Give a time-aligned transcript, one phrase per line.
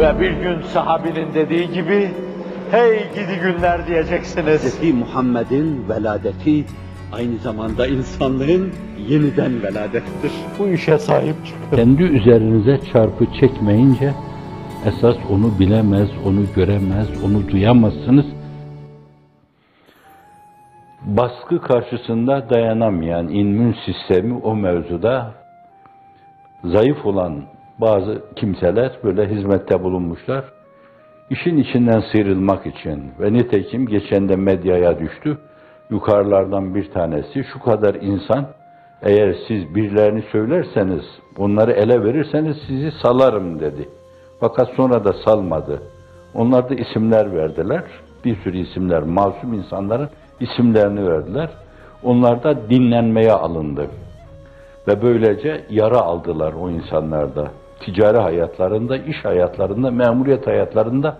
[0.00, 2.10] Ve bir gün sahabinin dediği gibi,
[2.70, 4.82] hey gidi günler diyeceksiniz.
[4.82, 4.94] Hz.
[4.94, 6.64] Muhammed'in veladeti
[7.12, 8.72] aynı zamanda insanlığın
[9.08, 10.32] yeniden veladettir.
[10.58, 11.76] Bu işe sahip çıkın.
[11.76, 14.12] Kendi üzerinize çarpı çekmeyince
[14.86, 18.26] esas onu bilemez, onu göremez, onu duyamazsınız.
[21.04, 25.34] Baskı karşısında dayanamayan immün sistemi o mevzuda
[26.64, 27.42] zayıf olan
[27.80, 30.44] bazı kimseler böyle hizmette bulunmuşlar.
[31.30, 35.38] İşin içinden sıyrılmak için ve nitekim geçen de medyaya düştü.
[35.90, 38.46] Yukarılardan bir tanesi şu kadar insan
[39.02, 41.04] eğer siz birilerini söylerseniz,
[41.38, 43.88] onları ele verirseniz sizi salarım dedi.
[44.40, 45.82] Fakat sonra da salmadı.
[46.34, 47.84] Onlar da isimler verdiler.
[48.24, 50.08] Bir sürü isimler, masum insanların
[50.40, 51.50] isimlerini verdiler.
[52.02, 53.86] Onlar da dinlenmeye alındı.
[54.88, 57.50] Ve böylece yara aldılar o insanlarda.
[57.80, 61.18] Ticari hayatlarında, iş hayatlarında, memuriyet hayatlarında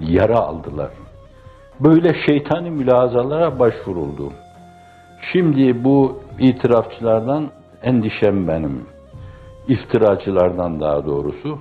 [0.00, 0.90] yara aldılar.
[1.80, 4.32] Böyle şeytani mülazalara başvuruldu.
[5.32, 7.50] Şimdi bu itirafçılardan
[7.82, 8.86] endişem benim.
[9.68, 11.58] İftiracılardan daha doğrusu.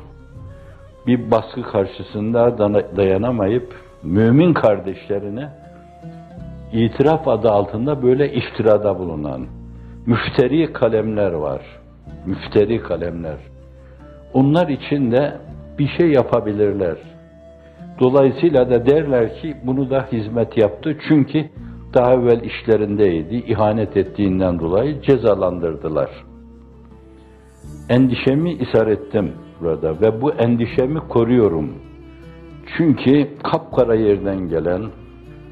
[1.07, 2.57] Bir baskı karşısında
[2.97, 5.49] dayanamayıp mümin kardeşlerine
[6.73, 9.47] itiraf adı altında böyle iftirada bulunan
[10.05, 11.61] müfteri kalemler var.
[12.25, 13.37] Müfteri kalemler.
[14.33, 15.33] Onlar için de
[15.79, 16.97] bir şey yapabilirler.
[17.99, 20.97] Dolayısıyla da derler ki bunu da hizmet yaptı.
[21.07, 21.45] Çünkü
[21.93, 23.35] daha evvel işlerindeydi.
[23.35, 26.09] ihanet ettiğinden dolayı cezalandırdılar.
[27.89, 31.73] Endişemi isar ettim burada ve bu endişemi koruyorum.
[32.77, 34.81] Çünkü kapkara yerden gelen,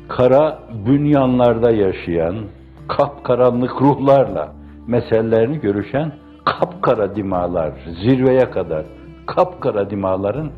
[0.08, 2.36] kara bünyanlarda yaşayan,
[2.88, 4.54] kapkaranlık ruhlarla
[4.88, 6.12] meselelerini görüşen
[6.46, 8.86] kapkara dimalar, zirveye kadar
[9.26, 10.52] kapkara dimaların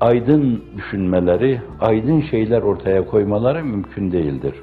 [0.00, 4.54] aydın düşünmeleri, aydın şeyler ortaya koymaları mümkün değildir.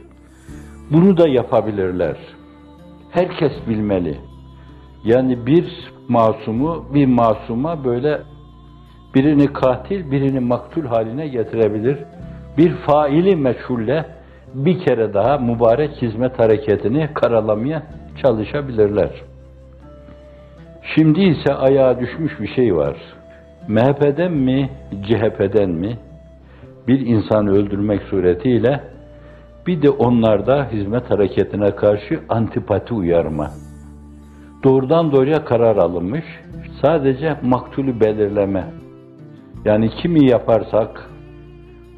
[0.91, 2.17] Bunu da yapabilirler.
[3.11, 4.17] Herkes bilmeli.
[5.03, 8.21] Yani bir masumu, bir masuma böyle
[9.15, 11.97] birini katil, birini maktul haline getirebilir.
[12.57, 14.05] Bir faili meçhulle
[14.53, 17.83] bir kere daha mübarek hizmet hareketini karalamaya
[18.21, 19.30] çalışabilirler.
[20.81, 22.95] Şimdi ise ayağa düşmüş bir şey var.
[23.67, 24.69] MHP'den mi,
[25.07, 25.97] CHP'den mi
[26.87, 28.83] bir insanı öldürmek suretiyle
[29.67, 33.47] bir de onlarda hizmet hareketine karşı antipati uyarma.
[34.63, 36.25] Doğrudan doğruya karar alınmış.
[36.81, 38.65] Sadece maktulü belirleme.
[39.65, 41.09] Yani kimi yaparsak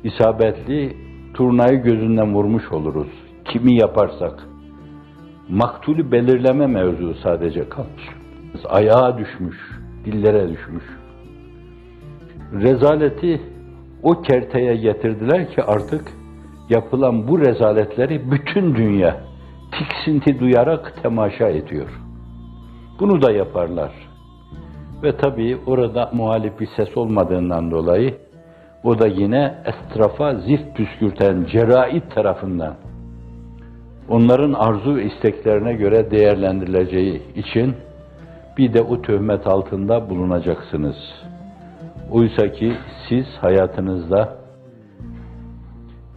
[0.04, 0.98] isabetli
[1.34, 3.08] turnayı gözünden vurmuş oluruz.
[3.46, 4.48] Kimi yaparsak.
[5.50, 8.23] Maktulü belirleme mevzu sadece kalmış.
[8.70, 9.58] Ayağa düşmüş,
[10.06, 10.84] dillere düşmüş.
[12.54, 13.42] Rezaleti
[14.04, 16.12] o kerteye getirdiler ki artık
[16.70, 19.18] yapılan bu rezaletleri bütün dünya
[19.72, 21.90] tiksinti duyarak temaşa ediyor.
[23.00, 23.92] Bunu da yaparlar.
[25.04, 28.18] Ve tabii orada muhalif bir ses olmadığından dolayı
[28.84, 32.76] o da yine estrafa zift püskürten cerait tarafından
[34.10, 37.76] onların arzu isteklerine göre değerlendirileceği için
[38.58, 40.96] bir de o töhmet altında bulunacaksınız.
[42.12, 42.74] Oysa ki
[43.10, 44.38] siz hayatınızda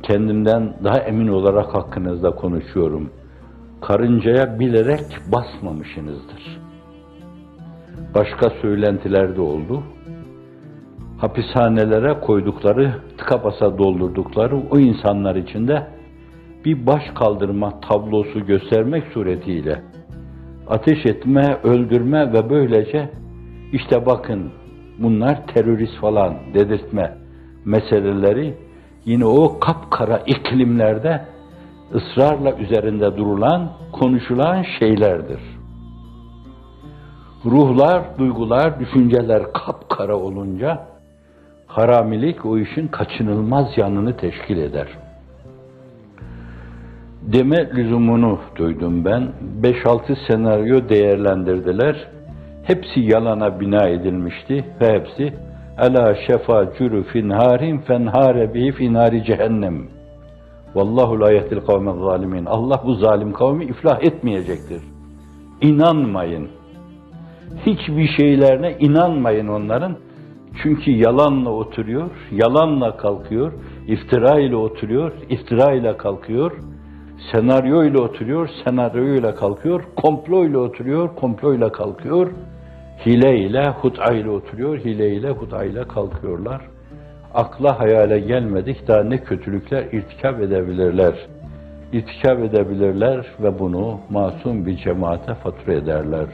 [0.03, 3.11] kendimden daha emin olarak hakkınızda konuşuyorum.
[3.81, 6.61] Karıncaya bilerek basmamışsınızdır.
[8.15, 9.83] Başka söylentiler de oldu.
[11.19, 15.87] Hapishanelere koydukları, tıka basa doldurdukları o insanlar içinde
[16.65, 19.83] bir baş kaldırma tablosu göstermek suretiyle
[20.69, 23.11] ateş etme, öldürme ve böylece
[23.73, 24.53] işte bakın
[24.99, 27.17] bunlar terörist falan dedirtme
[27.65, 28.55] meseleleri
[29.05, 31.25] yine o kapkara iklimlerde
[31.95, 35.41] ısrarla üzerinde durulan, konuşulan şeylerdir.
[37.45, 40.87] Ruhlar, duygular, düşünceler kapkara olunca
[41.67, 44.89] haramilik o işin kaçınılmaz yanını teşkil eder.
[47.33, 49.29] Deme lüzumunu duydum ben.
[49.63, 52.09] 5-6 senaryo değerlendirdiler.
[52.63, 55.33] Hepsi yalana bina edilmişti ve hepsi
[55.79, 59.89] Ela şefa cürü finharin fenhare bihi finari cehennem.
[60.75, 62.45] Vallahu la yehdil kavme zalimin.
[62.47, 64.83] Allah bu zalim kavmi iflah etmeyecektir.
[65.61, 66.49] İnanmayın.
[67.67, 69.97] Hiçbir şeylerine inanmayın onların.
[70.63, 73.53] Çünkü yalanla oturuyor, yalanla kalkıyor,
[73.87, 76.53] iftira ile oturuyor, iftira ile kalkıyor,
[77.33, 82.31] senaryo ile oturuyor, senaryo ile kalkıyor, komplo ile oturuyor, komplo ile kalkıyor,
[83.07, 86.61] hile ile, hut'a ile oturuyor, hile ile, hut'a ile kalkıyorlar.
[87.35, 91.15] akla hayale gelmedik daha ne kötülükler irtikap edebilirler.
[91.93, 96.27] İrtikap edebilirler ve bunu masum bir cemaate fatura ederler.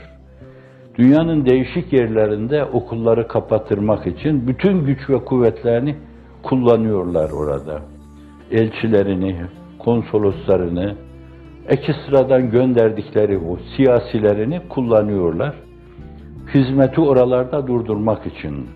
[0.99, 5.97] Dünyanın değişik yerlerinde okulları kapattırmak için bütün güç ve kuvvetlerini
[6.43, 7.81] kullanıyorlar orada.
[8.51, 9.37] Elçilerini,
[9.85, 10.97] konsoloslarını,
[11.69, 15.55] ekstradan gönderdikleri o siyasilerini kullanıyorlar.
[16.55, 18.67] Hizmeti oralarda durdurmak için.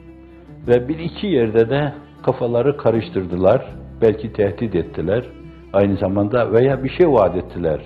[0.69, 1.93] Ve bir iki yerde de
[2.23, 3.67] kafaları karıştırdılar,
[4.03, 5.25] belki tehdit ettiler
[5.73, 7.81] aynı zamanda veya bir şey vaat ettiler.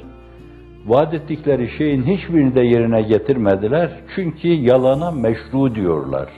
[0.86, 6.28] Vaat ettikleri şeyin hiçbirini de yerine getirmediler çünkü yalana meşru diyorlar.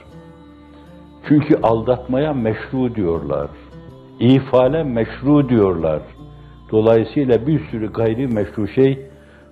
[1.27, 3.49] Çünkü aldatmaya meşru diyorlar.
[4.19, 6.01] İfale meşru diyorlar.
[6.73, 9.07] Dolayısıyla bir sürü gayri meşru şey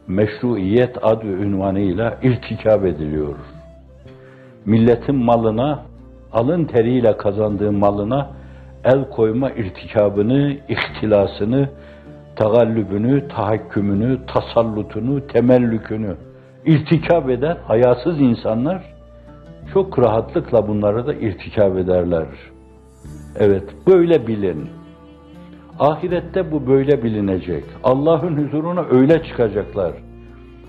[0.08, 3.36] meşruiyet adı ünvanıyla irtikap ediliyor.
[4.66, 5.86] Milletin malına,
[6.34, 8.30] alın teriyle kazandığı malına
[8.84, 11.70] el koyma irtikabını, ihtilasını,
[12.36, 16.16] tagallübünü, tahakkümünü, tasallutunu, temellükünü
[16.66, 18.84] irtikap eden hayasız insanlar
[19.74, 22.26] çok rahatlıkla bunları da irtikap ederler.
[23.40, 24.81] Evet, böyle bilin.
[25.80, 27.64] Ahirette bu böyle bilinecek.
[27.84, 29.94] Allah'ın huzuruna öyle çıkacaklar.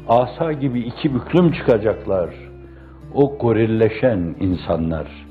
[0.08, 2.34] Asa gibi iki büklüm çıkacaklar.
[3.14, 5.26] O gorilleşen insanlar.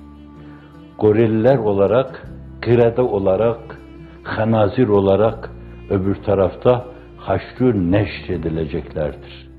[1.00, 2.28] Goriller olarak,
[2.62, 3.80] kırada olarak,
[4.24, 5.52] hanazir olarak
[5.90, 6.86] öbür tarafta
[7.18, 9.50] haşrü neşr edileceklerdir.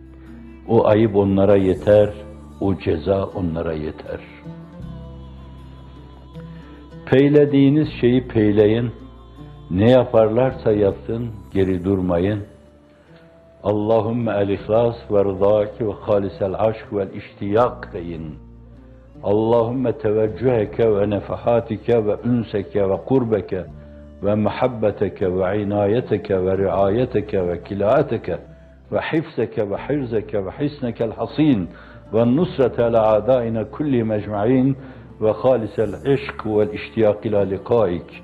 [0.69, 2.11] O ayıp onlara yeter,
[2.61, 4.21] o ceza onlara yeter.
[7.07, 8.91] Peylediğiniz şeyi peyleyin,
[9.73, 12.43] ne yaparlarsa yapsın, geri durmayın.
[13.63, 18.35] Allahümme el-ihlas ve rızaki ve halisel aşk ve iştiyak deyin.
[19.23, 23.65] Allahümme teveccüheke ve nefahatike ve ünseke ve kurbeke
[24.23, 28.39] ve muhabbeteke ve inayeteke ve riayeteke ve kilaeteke
[28.93, 31.69] ve hifzeke ve hirzeke ve hisnekel hasin
[32.15, 34.77] ve nusrete ala adaina kulli mecma'in
[35.21, 38.23] ve halisel işk ve iştiyak ila likaik.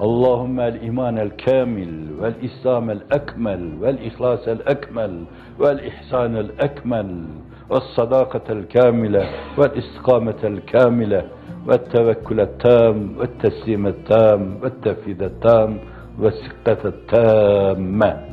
[0.00, 5.24] اللهم الإيمان الكامل والإسلام الأكمل والإخلاص الأكمل
[5.58, 7.24] والإحسان الأكمل
[7.70, 9.24] والصداقة الكاملة
[9.58, 11.22] والاستقامة الكاملة
[11.68, 15.78] والتوكل التام والتسليم التام والتفيذ التام
[16.20, 18.26] والثقة التامة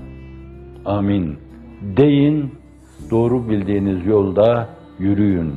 [0.86, 1.38] Amin.
[1.98, 2.52] Deyin,
[3.12, 4.68] doğru bildiğiniz yolda
[5.00, 5.54] yürüyün.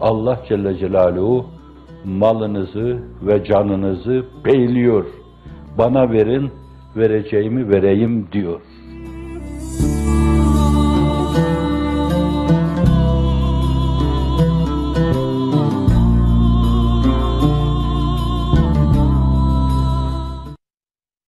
[0.00, 1.46] Allah Celle Celaluhu
[2.04, 5.04] malınızı ve canınızı beyliyor.
[5.77, 6.51] Bana verin,
[6.97, 8.61] vereceğimi vereyim diyor.